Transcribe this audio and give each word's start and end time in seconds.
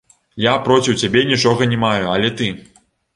Я 0.43 0.53
проціў 0.67 0.95
цябе 1.03 1.21
нічога 1.31 1.67
не 1.73 1.77
маю, 1.85 2.05
але 2.15 2.33
ты! 2.41 2.49